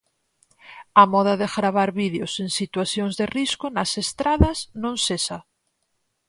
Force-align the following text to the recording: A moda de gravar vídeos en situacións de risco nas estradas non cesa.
A 1.01 1.03
moda 1.13 1.33
de 1.41 1.47
gravar 1.55 1.89
vídeos 2.03 2.33
en 2.43 2.49
situacións 2.59 3.13
de 3.19 3.25
risco 3.37 3.65
nas 3.75 3.91
estradas 4.03 4.57
non 4.83 4.95
cesa. 5.05 5.37